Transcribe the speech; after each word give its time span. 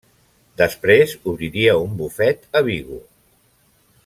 Després 0.61 1.13
obriria 1.33 1.77
un 1.83 1.95
bufet 2.01 2.49
a 2.61 2.67
Vigo. 2.71 2.99